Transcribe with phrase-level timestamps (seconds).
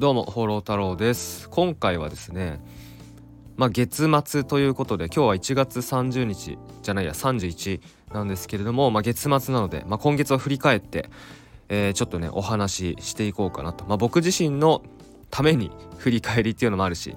[0.00, 1.46] どうも放浪太郎です。
[1.50, 2.58] 今回はですね
[3.58, 11.10] まあ月末ということで今日は1月30日じゃないや31なんですけれどもまあ月末なので、まあ、今月を振り返って、
[11.68, 14.82] えー、ちょっとねお話ししていこうかなと、まあ、僕自身の
[15.30, 17.14] ために振り返りっていうのもあるし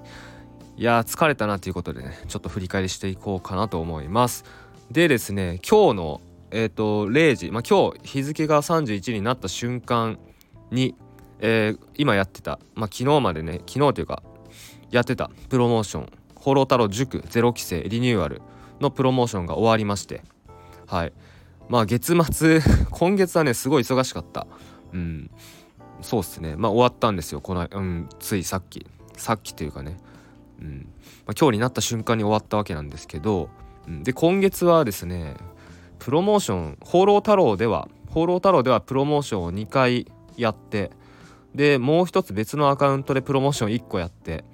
[0.76, 4.44] いや疲れたなということでねちょっと振り返りしていこうかなと思います。
[4.90, 6.20] でですね今日の
[6.50, 10.18] えっ、ー、と0時まあ今日日付が31になった瞬間
[10.70, 10.94] に
[11.46, 14.22] えー、今やってた、まあ、昨日までね昨日というか
[14.90, 15.30] やってた。
[15.50, 18.40] プロモーション「ホロ太郎塾ゼロ規制リニューアル」
[18.80, 20.22] のプロモーションが終わりまして。
[20.86, 21.12] はい。
[21.68, 24.46] まあ月末 今月はねすごい忙しかった。
[24.94, 25.30] うん。
[26.00, 26.56] そうっすね。
[26.56, 27.42] まあ終わったんですよ。
[27.42, 28.86] この、うん、ついさっき。
[29.16, 29.98] さっきというかね、
[30.60, 30.88] うん。
[31.26, 33.48] まあ、今日になった瞬間に終わったわけなんですけど、
[33.86, 35.36] うん、で今月はですね
[35.98, 40.90] プロモーション「放浪太郎」では「放浪太郎」ではプロモーションを2回やって
[41.54, 44.44] でもう一つ別のアカウントでプロモーション1個やって。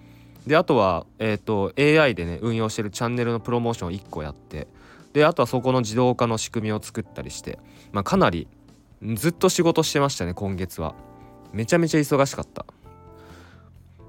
[0.46, 4.66] であとは、えーと、AI でね運用してるチャンネルのプロモーション1個やって。
[5.12, 7.58] であとはそこの自動化の仕組みを作ったりして、
[7.92, 8.46] まあ、かなり
[9.14, 10.94] ずっと仕事してましたね今月は。
[11.52, 12.64] めちゃめちゃ忙しかった。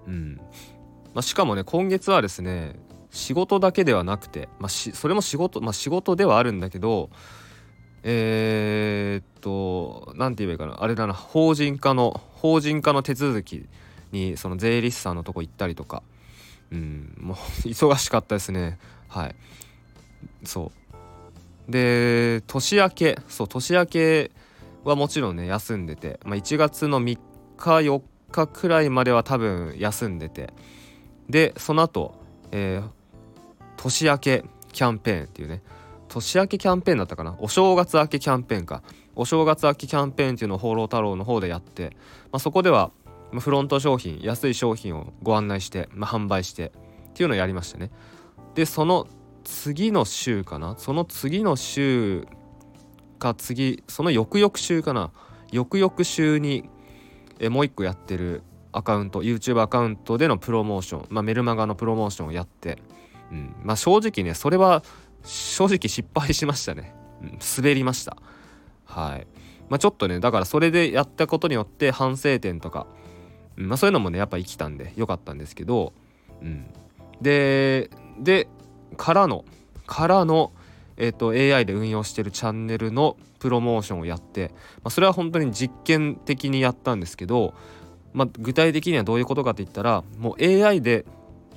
[0.08, 0.36] うん、
[1.14, 2.75] まあ、しかもね今月はですね
[3.12, 7.09] 仕事だけではなくて、まあ、それも仕事、まあ、仕事ではあるんだけど
[8.03, 10.83] えー、っと何て言えばいいかな。
[10.83, 11.13] あれだな。
[11.13, 13.66] 法人化の法人化の手続き
[14.11, 16.03] にその税理士さんのとこ行ったりとか。
[16.72, 18.79] うんもう 忙しかったですね。
[19.07, 19.35] はい。
[20.44, 20.72] そ
[21.67, 21.72] う。
[21.72, 24.31] で年明けそう年明け
[24.83, 27.19] はもちろんね休んでて、まあ、1月の3
[27.57, 30.53] 日4日くらいまでは多分休んでて。
[31.29, 32.16] でその後、
[32.52, 32.89] えー、
[33.77, 35.61] 年明けキャンペーンっていうね。
[36.13, 37.37] 年明けキャンペーンだったかな？
[37.39, 38.83] お正月明けキャンペーンか。
[39.15, 41.95] お正月明けキャンペーンっていうのを放浪太郎の方でやって、
[42.31, 42.91] まあ、そこでは
[43.39, 46.73] フロント商品安い商品をご案内して、まあ、販売して
[47.09, 47.91] っていうのをやりましたね。
[48.55, 49.07] でその
[49.45, 50.75] 次の週かな？
[50.77, 52.27] その次の週
[53.19, 55.11] か次その翌々週かな？
[55.51, 56.69] 翌々週に
[57.39, 62.77] えもう一個やってるアカウント YouTube アカウントでのプロモーション、まあ、メルマガのプロモーションをやって、
[63.31, 64.83] うんまあ、正直ねそれは
[65.23, 68.17] 正直失敗しましたね、うん、滑りました。
[68.85, 69.27] はい。
[69.69, 72.87] まあちょっとねだからそれでやったことによって反省点とか、
[73.55, 75.93] まあそういうのもねやっぱ生きたんで良かったんですけど、
[76.41, 76.65] うん、
[77.21, 77.89] で
[78.19, 78.47] で
[78.97, 79.45] からの
[79.85, 80.51] からの
[80.97, 87.55] えーと、AI で運用してるチャンネルのプロモーションをやって、まあ、それは本当に実験的にやったんですけど、
[88.13, 91.05] まあ、具体的にはどういうことかって言ったらもう AI で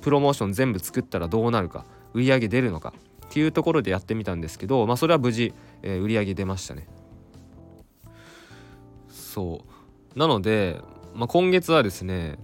[0.01, 2.93] プロモーション全部作ったらどうなるか売り上げ出るのか
[3.35, 6.87] ていうところでやってみたんですけど、まあ、それは無事、えー、売り上げ出ましたね。
[9.09, 9.65] そ
[10.15, 10.79] うなので、
[11.13, 12.39] まあ、今月はですね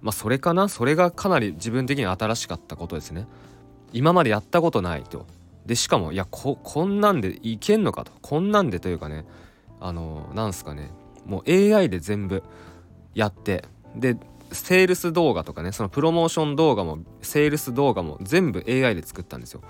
[0.00, 0.68] まあそれかな？
[0.68, 3.26] それがかなり自分的に新しかったことですね。
[3.92, 5.26] 今までやったことないと。
[5.66, 9.24] でしかもいやこんなんでいけんのかとこんなんでというかね
[9.80, 10.90] あのなんすかね
[11.26, 12.44] もう AI で全部
[13.14, 13.64] やって
[13.96, 14.16] で
[14.52, 19.62] セールス動画とかねそのプロモーション動画もセールス動画も全部 AI で作ったんですよ。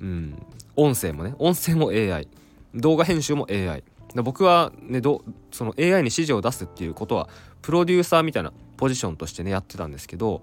[0.00, 0.42] うん、
[0.76, 1.34] 音声もね。
[1.38, 2.28] 音声も AI
[2.74, 3.82] 動画編集も AI
[4.16, 7.28] 僕はねどその AI に指示を出すっていうことは
[7.62, 10.42] プロデューサーみたいなポジションとしてねやってたんですけど、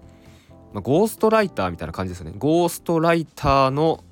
[0.72, 2.34] まあ、ゴーストライターみたいな感じですよね。
[2.36, 4.04] ゴーストライターの、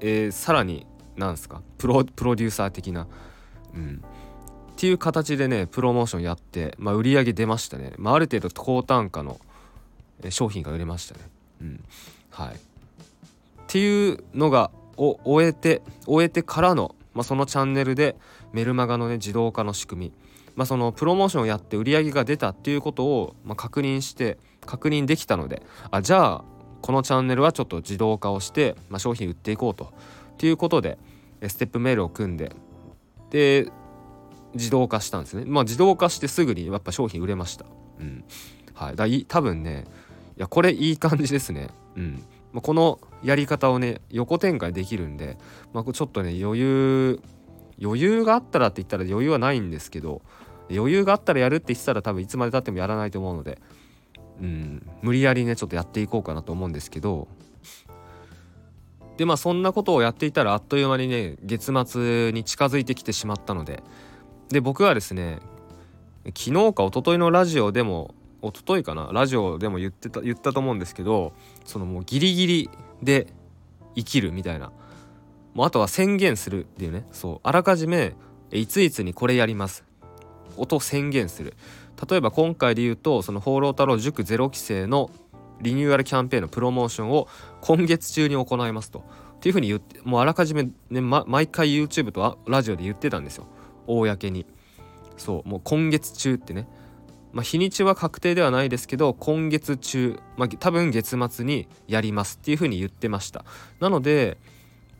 [0.00, 0.86] えー、さらに
[1.16, 1.62] なんすか？
[1.78, 3.06] プロプロデューサー的な、
[3.74, 4.02] うん、
[4.72, 9.40] っていう形でねプロモーションやって、まあ、売り上げ出ましたね、まあ、ある程度高単価の
[10.30, 11.20] 商品が売れましたね、
[11.62, 11.84] うん、
[12.30, 12.56] はい。
[13.74, 18.14] っていうのがを終えて終えてからの、まあ、そのチャンネルで
[18.52, 20.12] メルマガのね自動化の仕組み、
[20.54, 26.44] まあ、そのプロモーションをやって売り上げが出たっていうことを、まあ、確認して確認できたのであじゃあ
[26.82, 29.86] このチャンネルはちょっと自動化をして、まあ、商品売っていこうと。
[29.86, 30.96] っていうことで
[31.44, 32.52] ステップメールを組んで
[33.30, 33.72] で
[34.54, 35.46] 自動化したんですね。
[35.46, 37.66] まあ自動化してすぐにやっぱ商品売れました。
[37.98, 38.24] うん。
[38.72, 38.96] はい。
[38.96, 39.84] だい多分ね
[40.36, 41.70] いやこれいい感じですね。
[41.96, 42.22] うん。
[42.54, 45.36] まあ、このやり方をね横展開できるんで、
[45.72, 47.20] まあ、ちょっとね余裕
[47.82, 50.22] 余裕があったらって言ったら余裕はないんですけど
[50.70, 53.60] 余裕があったらやるって言ってたら多分いつまでたってもやらないと思うので、
[54.40, 57.28] うん、無理やりねちょっとやっていこうかなと思うんですけど。
[59.16, 63.82] でまあそんなことをやっていたらあっという間にね月末に近づいてきてしまったので。
[64.48, 65.40] で僕はですね
[66.26, 68.14] 昨日か一昨日のラジオでも
[68.48, 71.32] 一昨日かなラジオでも言ってた言ったと思うんですけど
[71.64, 72.70] そのもうギリギリ
[73.02, 73.26] で
[73.96, 74.72] 生きるみたいな。
[75.54, 77.06] もうあとは宣言するっていうね。
[77.12, 77.40] そう。
[77.44, 78.14] あらかじめ
[78.50, 79.84] いついつにこれやります。
[80.56, 81.54] ことを宣言する。
[82.08, 85.10] 例えば今回で言うとその放浪太郎塾ゼロ期生の
[85.60, 87.28] リニューアルキャンペーンのプロモーションを
[87.60, 89.04] 今月中に行いますと。
[89.36, 93.46] っていうふうに言ってもうあらかじめね、ま、毎回 YouTube とラジオで言ってたんですよ。
[93.86, 94.46] 公に。
[95.16, 95.48] そう。
[95.48, 96.66] もう今月中ってね。
[97.34, 103.44] まあ、日にちは確定ではないですけど今月中、まあ、多分月末にやりますっていうふうに言ってました。
[103.80, 104.38] なので、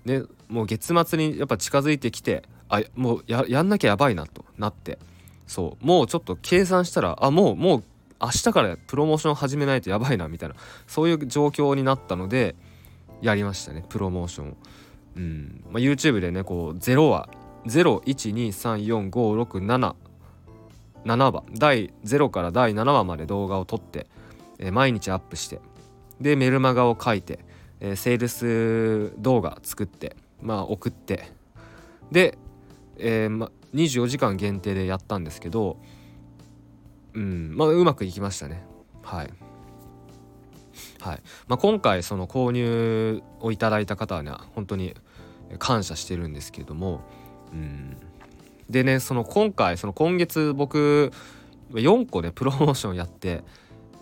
[0.05, 4.99] ね、もう月末にやっぱ近づいてきてあもうやんなきゃやばいなとなって
[5.47, 7.85] そうもうちょっと計算したらあもうもう
[8.21, 10.57] 明日からプロモーション始めないとやばいなみたいな
[10.87, 12.55] そういう状況になったので
[13.23, 14.57] やりましたねプロモーション
[15.17, 17.29] うんまあ、YouTube でねこう0は
[17.67, 19.95] 01234567
[21.05, 24.07] 7話第0から第7話まで動画を撮って、
[24.59, 25.61] えー、毎日アップして
[26.21, 27.41] でメルマガを書いて、
[27.81, 31.31] えー、セールス動画作ってまあ送って
[32.11, 32.39] で、
[32.99, 35.77] えーま、24時間限定でやったんですけど
[37.15, 38.65] うんまあうまくいきましたね。
[39.03, 39.31] はい。
[41.01, 41.23] はい。
[41.47, 44.95] まあ、今回その購入をいただいた方はね本当に
[45.59, 47.03] 感謝してるんですけども
[47.53, 47.97] うん。
[48.71, 51.13] でねその今回その今月僕
[51.73, 53.43] 4個ねプロモーションやって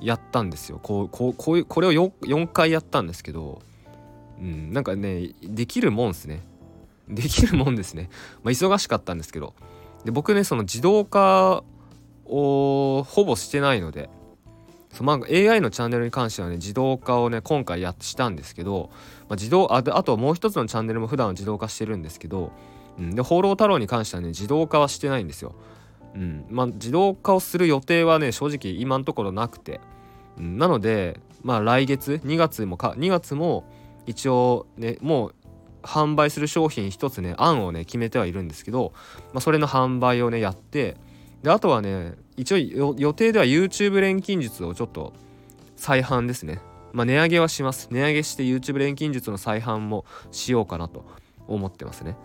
[0.01, 0.79] やったんですよ。
[0.83, 3.63] こうこうこういうこれを 4, 4回やったんですけど、
[4.41, 6.43] うん、なんかねできるもんですね。
[7.09, 8.09] できるもんですね、
[8.43, 9.55] まあ、忙しかったんですけど
[10.05, 11.63] で僕ねその自動化
[12.25, 14.09] をほぼしてないので
[14.93, 22.53] そまあ、AI のチャンネルに関してはね自動化をね今回やしたんですけど、まあ、自動ああともう一つのチャンネルも普段は自動化してるんですけど
[22.99, 25.55] うん、で放浪太郎に関してはね自動化はしてないんですよ。
[26.15, 26.45] うん。
[26.51, 29.81] まあ、自動化をする予定はね正直今のところなくて、
[30.39, 33.65] うん、なのでまあ来月2月もか2月も
[34.07, 35.35] 一応ねもう
[35.83, 38.93] 販売する商品一つね案をね決めてはいるんですけど、
[39.33, 40.97] まあ、それの販売をねやって
[41.43, 45.13] であとはね一応予定では YouTube 錬金術をちょっと
[45.77, 46.61] 再販ですね。
[46.93, 47.89] まあ値上げはします。
[47.91, 51.05] 値上げして YouTube 錬金術の再販もしようかなと
[51.49, 52.17] 思ってますね。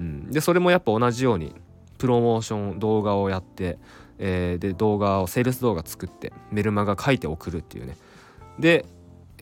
[0.00, 1.54] うん、でそれもやっぱ同じように
[1.98, 3.78] プロモーション動画をやって、
[4.18, 7.98] えー、で動画をセールス動画作ってメルマガ書いて送るっていうね。
[8.58, 8.86] で、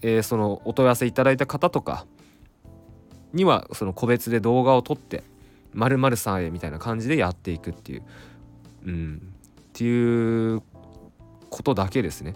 [0.02, 2.06] えー、そのお問い合わせいただいた方とか
[3.32, 5.22] にはその個別で動画を撮って
[5.74, 8.02] 〇〇さんへみたいな感じでやっていくっていう、
[8.86, 10.60] うん、っていう
[11.50, 12.34] ことだけですね。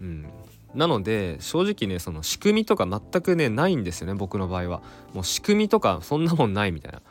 [0.00, 0.26] うん、
[0.74, 4.82] なので正直ねその仕組みとか全くねないんですよね僕の場合は。
[5.12, 7.02] もう仕組みとかそんなもんないみたいな。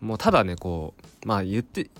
[0.00, 0.94] もうただねこ
[1.24, 1.90] うまあ言って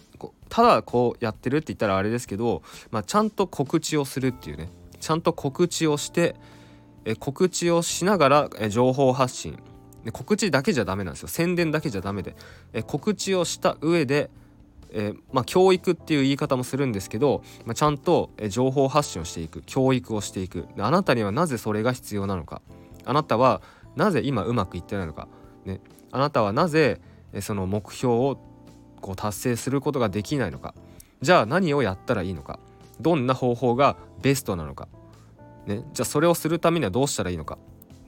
[0.48, 4.68] ただこうやってるって言ったらあれですけど、まあ、ちゃんと告知をするっていうね。
[5.00, 6.36] ちゃんと告知をして
[7.04, 9.58] え告知をしながらえ情報発信。
[10.04, 11.28] で告知だけじゃダメなんですよ。
[11.28, 12.36] 宣伝だけじゃダメで。
[12.72, 14.30] え告知をした上で
[14.92, 20.66] えー、まあ、教育っていう言い方もするんですけど、まあ、ちゃんと情報発信をしていく教育をしていく。
[20.78, 22.62] あなたにはなぜそれが必要なのか。
[23.04, 23.62] あなたは
[23.96, 25.28] なぜ今うまくいってないのか、
[25.64, 25.80] ね、
[26.12, 27.00] あなたはなぜ
[27.40, 28.38] その目標を
[29.00, 30.74] こう達成することができないのか。
[31.20, 32.58] じゃあ何をやったらいいのか。
[33.00, 34.88] どんな方法がベストなのか、
[35.66, 37.56] ね、じゃあそれをするためにはどうしたらいいのか、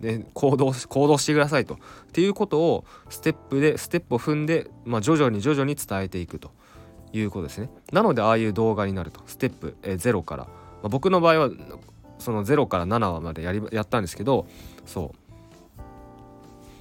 [0.00, 1.74] ね、行動行動してくださいと。
[1.74, 1.78] っ
[2.12, 6.50] ていうことをステップでステップを踏んで、まあ、徐々に徐々に伝えていくと。
[7.12, 7.70] いうことですね。
[7.92, 9.20] なのでああいう動画になると。
[9.26, 10.50] ステップ、えー、0から、ま
[10.84, 11.50] あ、僕の場合は
[12.18, 14.46] その0から7話までやりやったんですけど
[14.86, 15.12] そ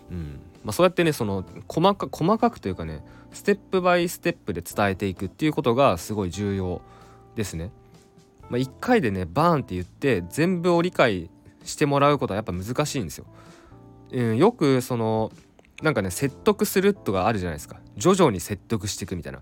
[0.09, 0.13] う。
[0.13, 0.39] うん。
[0.63, 6.81] まあそうやってねその細か細かくというかねステップバイステップで伝えていくっていうことがすごい重要
[7.35, 7.71] ですね。
[8.49, 11.29] まあ、1回でねバーンって言って全部を理解
[11.63, 13.25] してもらうことはやっぱ難しいんですよ。
[14.11, 15.31] うん、よくその
[15.81, 17.79] なんかね説得するとかあるじゃないですか。
[17.95, 19.41] 徐々に説得していくみたいな。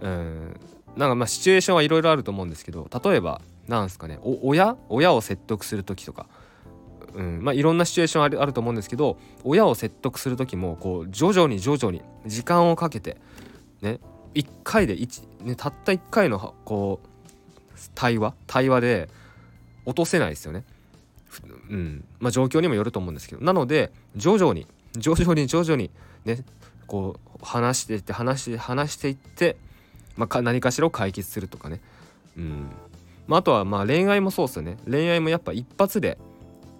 [0.00, 0.60] うん。
[0.96, 4.76] なんかまあシチュエーションはいろいろあると思うんですけど例えばなんすかね親？
[4.88, 6.26] 親を説得する時とか、
[7.14, 7.42] うん。
[7.42, 13.16] まあ、いろんなシチュエーションあるあると思うんですけど親を説得する時もこう徐々に徐々に時間をかけて
[13.80, 14.00] ね
[14.34, 17.08] 1回で1、ね、たった1回のこう
[17.94, 18.34] 対話？
[18.46, 19.08] 対話で
[19.84, 20.64] 落とせないですよね。
[21.70, 22.04] うん。
[22.18, 23.44] まあ、状況にもよると思うんですけど。
[23.44, 25.90] なので徐々に徐々に徐々に
[26.24, 26.44] ね
[26.86, 29.56] こう話していって話して話していって
[30.18, 31.80] まあ、何かしらを解決するとかね、
[32.36, 32.66] うん。
[33.28, 34.76] まあ、あとはまあ恋愛もそうっすよね。
[34.90, 36.18] 恋愛もやっぱ一発で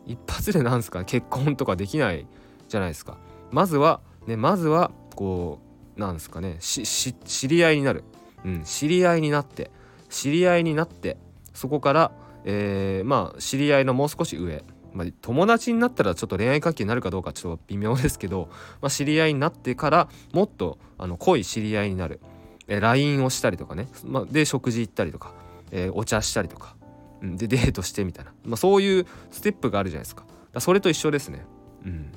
[0.06, 2.26] 一発でなんすか結婚とかできない
[2.68, 3.16] じゃないですか。
[3.50, 5.60] まずはねまずはこ
[5.96, 6.56] うなんですかね。
[6.60, 8.04] 知り合いになる、
[8.44, 9.70] うん、知り合いになって。
[10.08, 11.18] 知り合いになって
[11.52, 12.12] そこから、
[12.44, 14.64] えー、まあ知り合いのもう少し上。
[14.94, 18.48] まあ、友達になったらちょっと恋愛関係になるかどうかちょっと微妙ですけど、
[18.80, 22.20] まあ、知り合いになってからもっとあの濃い知り合いになる
[22.68, 25.32] え LINE をしたりとかね、まあ、で食事行ったりとか、
[25.70, 26.76] えー、お茶したりとか、
[27.22, 30.24] うん、でデートしてみたいな、まあ、そういうステップがあるじゃないですか。
[30.52, 31.44] だそれと一緒ですね。
[31.84, 32.12] うん。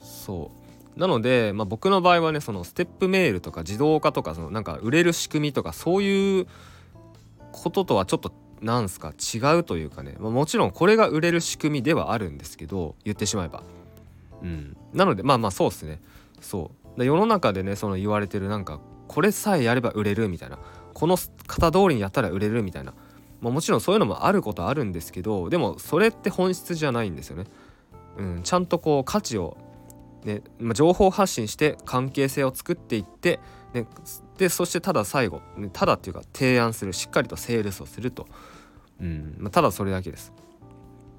[0.00, 0.50] そ
[0.96, 0.98] う。
[0.98, 6.46] なので、まあ、僕の場合はねそのステップメールとか自動化とかそのなんか売れる仕組みとかそういう
[7.52, 9.12] こととはちょっとなんすか？
[9.12, 13.62] 違うというかね、まあ、もちろんこれが売れる仕組みではあるんですけど言ってしまえば。
[14.42, 14.76] うん。
[14.94, 16.00] なのでまあまあそうですね。
[16.40, 16.85] そう。
[17.04, 20.58] 世の中でねその言われてるなんかこれさえやれば売れるみたいな
[20.94, 22.94] この型通りにやったら売れるみたいな、
[23.40, 27.44] まあ、もちろんそういうのもあることあるんですけどでもそれって本質じゃないんですよね。
[28.16, 29.58] うん、ちゃんとこう価値を、
[30.24, 33.40] ねまあ、情報発信して関係性を作っていって、
[33.74, 33.86] ね、
[34.38, 38.26] でそしてただ最後、ね、ただっていうか提案するしっかりとセールスをすると、
[39.00, 40.32] うんまあ、ただそれだけです。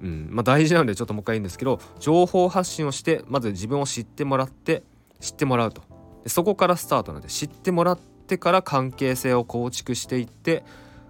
[0.00, 4.82] うんまあ、大事なのでちょっともう一回言うんですけど情報発信をしてまず自分を知ってもらって
[5.20, 5.82] 知ってもらうと。
[6.24, 10.64] でそこからスタートなんで知ってもらってから関係性を構築していって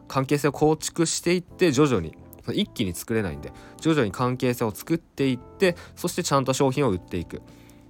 [0.06, 2.16] 関係性を構築していって徐々に
[2.52, 7.42] 一気に作れないんで徐々に関係性を作っていってそしてちゃんと商品を売っていく。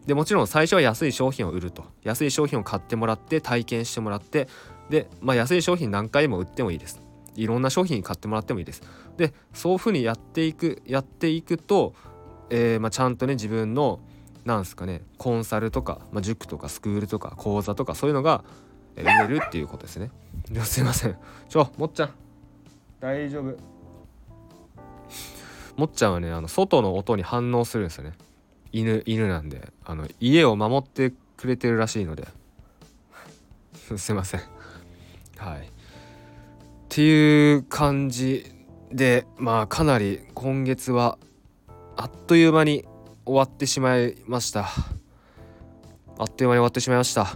[0.06, 1.84] でもちろん最初は安い商品を売ると。
[2.02, 4.48] 安い商品を買ってもらって体験してもらって
[4.88, 7.02] で、まあ、安い商品何回も売ってもいいです。
[7.36, 8.82] いろんな商品買ってもらってもいいです。
[9.16, 11.94] でそういうふうにやっていくやっていくと、
[12.50, 14.00] えー、まあ、ちゃんとね自分の
[14.44, 18.44] なんすかねコンサルとか、まあ、塾とかスクールとか講座とかそういうのが
[18.96, 20.10] 売れるっていうことですね。
[20.50, 21.16] いやすいません。
[21.48, 22.10] ちょもっちゃん。
[23.00, 23.56] 大丈夫。
[25.76, 28.14] もっちゃんはねあの外の音に反応するんですよね。
[28.72, 29.72] 犬犬なんで。
[29.84, 32.26] あの家を守ってくれてるらしいので。
[33.96, 34.40] すいません。
[35.36, 35.60] はい。
[35.60, 35.70] っ
[36.88, 38.52] ていう感じ
[38.92, 41.18] でまあかなり今月は
[41.96, 42.84] あっという間に
[43.28, 44.70] 終わってしまいました。
[46.18, 47.28] あっという間に終わってしまいました。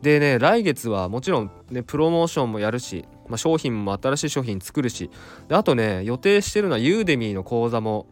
[0.00, 5.10] でね来月はもちろんねプロモーションもやるし、まあ、商品も新しい商品作るし
[5.48, 8.06] であとね予定してるのはユーデミーの講座も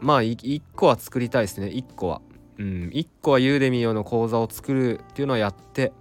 [0.00, 2.20] まあ1個は作りたいですね1個は。
[2.58, 5.92] うん1個はユーデミーの講座を作るっていうのをやって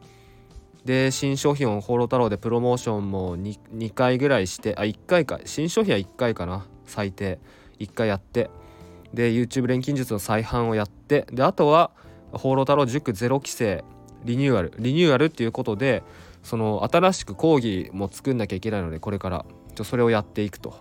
[0.86, 5.40] で新商品を「放浪太郎」でプロモーションも 2, 2回ぐらいしてあ1回か。
[5.46, 7.40] 新商品は1回かな最低。
[7.80, 8.50] 1回やって。
[9.14, 11.92] で YouTube 錬金術の再販をやってであとは
[12.32, 13.84] 「放浪太郎塾ゼロ規制」
[14.24, 16.04] リニューアルリニューアルっていうことで
[16.44, 19.46] その新しく講義も作んなきゃいけないのでこれから。
[19.84, 20.76] それをやっていくと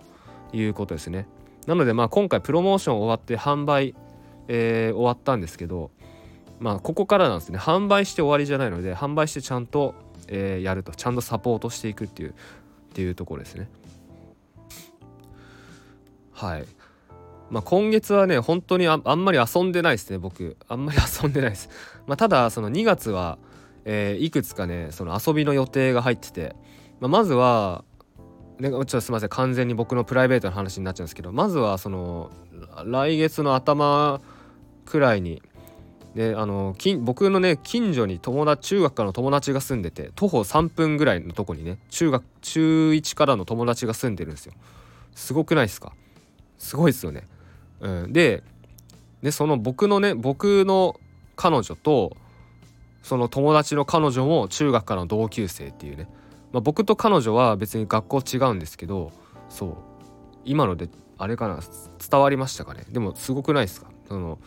[0.53, 1.27] いうことですね。
[1.67, 3.95] なのでまあ今回プロモーション終わって販売、
[4.47, 5.91] えー、終わったんですけど
[6.59, 7.57] まあここからなんですね。
[7.57, 9.95] 販売して終わりじゃないので販売してちゃんと、
[10.27, 10.93] えー、やると。
[10.93, 12.33] ちゃんとサポートしていくっていうっ
[12.93, 13.69] ていうところですね。
[16.33, 16.65] はい。
[17.51, 20.57] まあ、今月はね本当にあんまり遊んでないですね僕。
[20.67, 21.69] あんまり遊んでないです、
[22.07, 23.37] まあ、ただその2月は、
[23.83, 26.55] えー、いくつかねその遊びの予定が入ってて、
[27.01, 27.83] まあ、まずは
[28.59, 32.29] ね、ちょっとすみません完全に僕のプライベートの話になっちゃうんですけどまずはその
[32.85, 34.21] 来月の頭
[34.85, 35.41] くらいに
[36.13, 44.53] であの僕のね近所に友達中学からの友達が住んでて徒歩3分ぐらいのとこにね中学中1からの友達が住んでるんですよ。
[45.15, 45.93] すごくないですか？
[46.57, 47.23] すごいですよね。
[47.81, 48.43] うん、で
[49.21, 50.99] でその僕のね僕の
[51.35, 52.15] 彼女と
[53.03, 56.07] その友達の彼女も中学からの同級生っていうね、
[56.51, 59.11] まあ、僕と彼女は別に学校違うんですけど
[59.49, 59.77] そう。
[60.45, 61.59] 今のであれかな
[62.09, 62.83] 伝わりましたかね。
[62.89, 63.87] でもすごくないですか。
[64.07, 64.39] その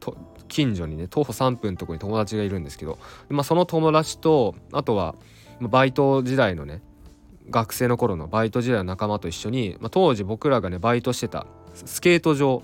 [0.00, 0.16] と
[0.48, 5.14] 近所にね徒歩3分のとこに友達がいるんですけど、まあ、その友達とあとは
[5.60, 6.82] バイト時代のね
[7.50, 12.62] 学生の頃のバイト時代の仲間と一緒に、まあ、当時僕らがねバイトしてたスケート場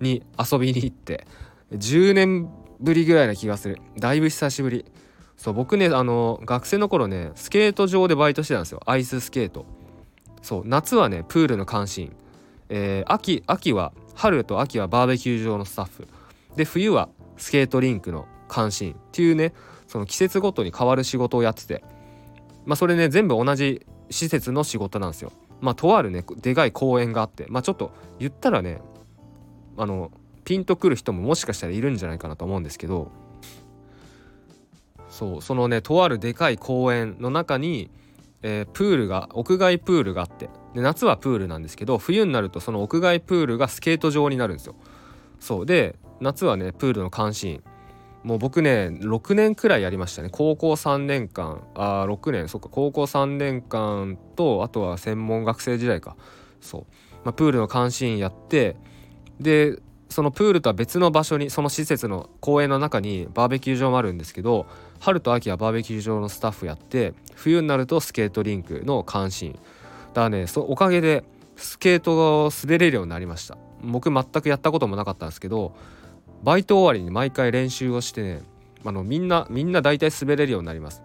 [0.00, 1.26] に遊びに行って
[1.72, 2.50] 10年
[2.80, 3.78] ぶりぐらいな気がする。
[3.98, 4.84] だいぶ久しぶり。
[5.36, 8.80] そう僕ねあの学生の頃ねスケート場でバイトしてたんですよ。
[8.86, 9.66] アイススケート。
[10.42, 12.16] そう夏はねプールの監視員、
[12.68, 16.08] えー、秋秋は春と秋はバーベキュー場のスタッフ。
[16.56, 18.92] で冬はスケートリンクの監視員。
[18.92, 19.52] っていうね
[19.86, 21.84] その季節ごとに変わる仕事をやってて。
[22.66, 25.32] まあそれね全部同じ施設の仕事なんですよ。
[25.60, 27.46] まあとあるねでかい公園があって。
[27.48, 28.80] まあちょっと言ったらね
[29.78, 30.10] あの
[30.44, 33.10] ピンとくる人ももしかしたらいるんじゃないかなと思うんですけど
[35.08, 37.90] そうそのねとあるでかい公園の中に、
[38.42, 44.74] えー、プールが屋外プールがあってで夏はプールなんですけど冬になるとその屋外プールがスケート場になるんですよ。
[45.40, 47.62] そうで夏はねプールの監視員。
[48.24, 50.28] もう僕ね6年くらいやりましたね。
[50.30, 56.16] 高校3年間あ6年そっか高校3年間とあとは専門学生時代か。
[56.60, 56.82] そう、
[57.24, 58.76] まあ、プールの監視員やって
[59.40, 64.66] でそのプールとは別の場所にその施設の公園の中にバーベキュー場もあるんですけど
[65.00, 69.58] 春と秋はバーベキュー場のスタッフやって冬になるとスケートリンクの監視だ
[70.14, 71.24] からねそおかげで
[71.56, 73.58] スケートが滑れるようになりました。
[73.82, 75.74] 僕全くやったこともなかったんですけど
[76.42, 78.42] バイト終わりに毎回練習をしてね
[78.84, 81.02] あのみんなみんな大体滑れるようになります、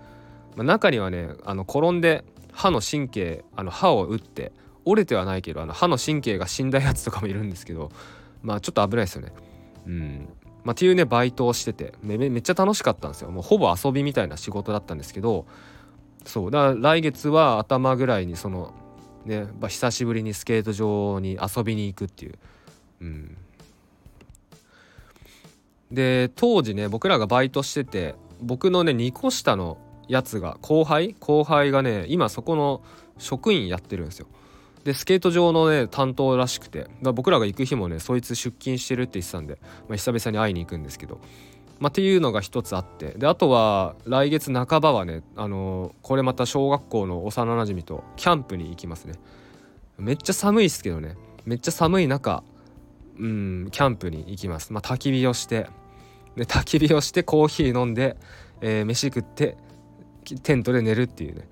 [0.55, 4.51] まあ、中にはねあの転んで歯の神経あの歯を打って
[4.85, 7.91] 折れてはないけどあの歯の神経が死んだやつとかもいるんですけど
[8.43, 9.33] まあちょっと危ないですよね。
[9.87, 10.29] うん。
[10.63, 11.93] まあ、っていうねバイトをしてて。
[12.03, 13.31] めめっちゃ楽しかったんですよ。
[13.31, 15.45] もうほぼ遊びみたいな仕事だったんですけど。
[16.25, 16.51] そう。
[16.51, 18.73] だから来月は頭ぐらいにその
[19.25, 22.33] ね、まあ、久しぶりにスケート場に遊びに行くっていう、
[23.01, 23.37] うん、
[25.91, 29.77] で当時ね僕らがバイトしてて僕のね2個下の
[30.09, 31.15] やつが後輩？
[31.19, 32.81] 後輩がね今そこの
[33.17, 34.27] 職員やってるんですよ。
[34.83, 41.21] でスケート場のね担当らしくて僕らが行く日もねそいつ出勤してるって言ってたんで、まあ、久々に会いに行くんですけど、
[41.79, 49.13] まあ、っていうのが一つあってであとは来月半ばはねあのー、これまた小学校の幼なじみとキャンプに行きますね。
[49.97, 51.15] めっちゃ寒いっすけどね。
[51.45, 52.43] めっちゃ寒い中
[53.17, 54.73] うんキャンプに行きます。
[54.73, 55.67] まあ焚き火をして
[56.35, 58.17] で焚き火をしてコーヒー飲んで、
[58.59, 59.55] えー、飯食って
[60.41, 61.47] テントで寝るっていうね。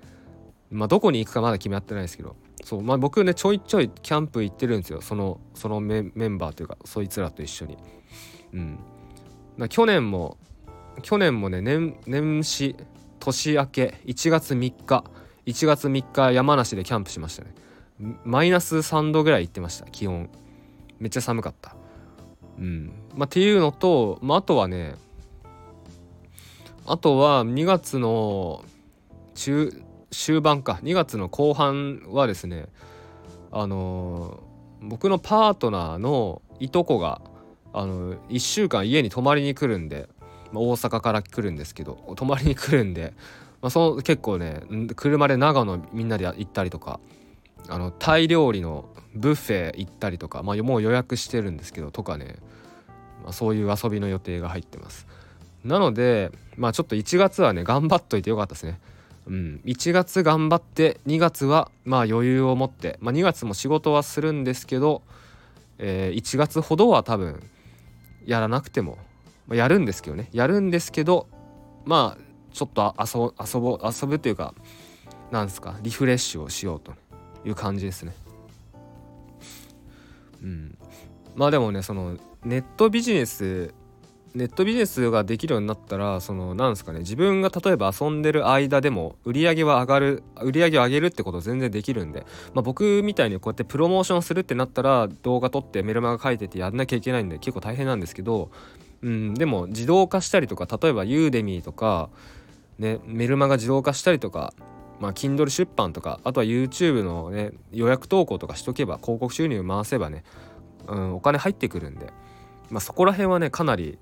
[0.70, 2.36] まあどこに行くかまだ決まってないですけど。
[2.62, 5.00] そうまあ僕ねちょいちょいキャンプ行ってるんですよ。
[5.00, 7.78] そのそのメンバーというかそいつらと一緒に。
[8.54, 9.68] うん。
[9.68, 10.36] 去年も
[11.02, 12.76] 去年もね年年始
[13.18, 15.04] 年明け1月3日
[15.46, 17.54] 1月3日山梨でキャンプしましたね。
[18.24, 20.30] マイナス3度ぐらい行ってました気温。
[20.98, 21.74] めっちゃ寒かった。
[22.58, 22.92] うん。
[23.14, 24.94] まあっていうのと、まあ、あとはね
[26.86, 28.64] あとは2月の
[29.34, 30.78] 中終盤か。
[30.82, 32.66] 2月の後半はですね
[33.50, 37.20] あのー、僕のパートナーのいとこが
[37.72, 40.08] あの1週間家に泊まりに来るんで、
[40.52, 43.14] まあ、大阪から来るんですけど泊まりに来るんで、
[43.60, 44.62] まあ、その結構ね
[44.96, 47.00] 車で長野みんなで行ったりとか
[47.68, 52.36] あのタイ料理のブッフェ行ったりとか、まあ、もう予約してるんですけどとかね、
[53.22, 55.06] まあ、そういう遊びの予定が入ってます。
[55.64, 58.80] なのでまあちょっと1月はね頑張っといてよかったですね。
[59.26, 65.02] うん、1月頑張って2月はまあ余裕を持って、まあ、2月も仕事はするんですけど、
[65.78, 67.42] えー、1月ほどは多分
[68.24, 68.98] やらなくても、
[69.46, 70.28] まあ、やるんですけどね。
[70.32, 71.28] やるんですけど
[71.84, 74.54] まあちょっと遊遊ぼ遊ぶというか
[75.30, 76.92] なんですかリフレッシュをしようと
[77.44, 78.14] いう感じですね。
[80.42, 80.78] うん、
[81.36, 83.72] まあでもねそのネットビジネス
[84.34, 92.20] ネットビジネスができるようになったらそのなんですかね自分が例えば遊んでる間でも売り上げは上がる売り上げを上げるってこと全然できるんで、
[92.54, 98.50] まあ、僕みたいにこうやってプロモーションするってなったら動画撮ってメルマガ書いててやんなきゃいけないんで結構大変なんですけど、
[99.02, 102.08] うん、でも自動化したりとか例えばユーデミーとか、
[102.78, 104.54] ね、メルマガ自動化したりとか
[105.00, 110.22] まあ、Kindle 出版とかあとは YouTube のね予約投稿とかしとけば広告収入回せばね、
[110.86, 112.12] うん、お金入ってくるんで、
[112.70, 113.98] まあ、そこら辺はねかなり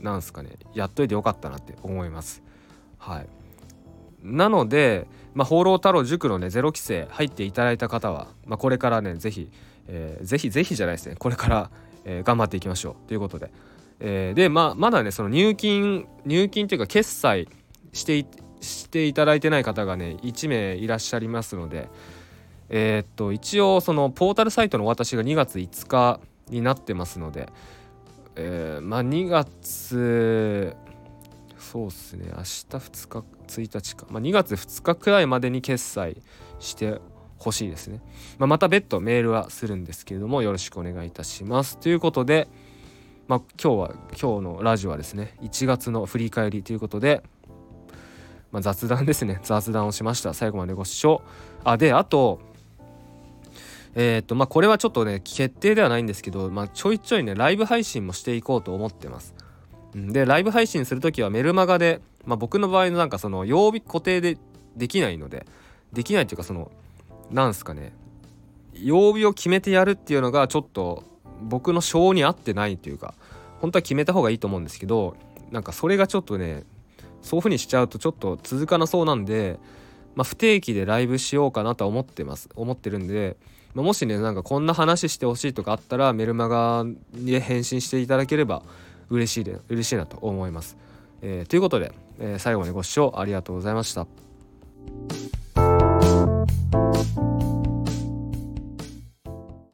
[0.00, 2.42] なんすかねやっといてよかったなって思います。
[2.98, 3.26] はい。
[4.22, 9.50] なので、まあ、放浪太郎塾のねゼロ規制入っていただいた方は、まあ、これからね是非、
[9.86, 11.16] えー、ぜひぜひじゃないですね。
[11.16, 11.70] これから、
[12.04, 13.50] えー、頑張っていきましょうということで、
[14.00, 17.48] えー、でまあまだねその入金入金っていうか決済
[17.92, 18.26] して
[18.60, 21.88] していただいてない方がね1名いらっしゃいますので
[22.68, 27.48] えー、っと一応そのポータルサイトの私が2月5日になってますので
[28.36, 30.76] えー、まあ2月
[31.58, 32.26] そうっすね。
[32.28, 36.22] 明日2日1日か、まあ、2月2日くらいまでに決済
[36.58, 37.00] して
[37.38, 38.00] ほしいですね、
[38.38, 41.78] まあ、また別途メールはするんですけれどもよろしくお願いいたします。
[41.78, 42.48] ということで、
[43.28, 47.22] まあ、今日は今日のラジオはですね1月の振り返りということで、
[48.52, 49.40] まあ、雑談ですね。
[49.42, 50.34] 雑談をしました。
[50.34, 51.22] 最後までご視聴。
[51.64, 52.40] あであと
[53.96, 59.34] えっ、とまあこれはちょっとね決定ではないんですけど、まあ、ちょいちょいねライブ配信もしていこうと思ってます。
[59.94, 64.36] でライブ配信する時はメルマガで、まあ、僕の場合のなんかその曜日固定で
[64.76, 65.46] できないので
[65.94, 66.70] できないっていうかその
[67.30, 67.92] なんすかね
[68.74, 71.02] 曜日を決めてやるっていうのがちょっと
[71.40, 73.14] 僕の性に合ってないというか
[73.60, 75.16] 本当は決めた方がいいと思うんですけど
[75.50, 76.64] なんかそれがちょっとね
[77.22, 79.58] そういう風にしちゃうとちょっと続かなそうなんで、
[80.14, 83.36] まあ、不定期でライブしようかなとは思ってます思ってるんで
[83.76, 88.62] まあ、もしねなんかこんな話してほしいとかあったらメルマガに返信していただければ
[89.10, 90.78] 嬉しいで嬉しいなと思います。
[91.20, 94.06] えー、ということで、えー、最後までご視聴ありがとうございました。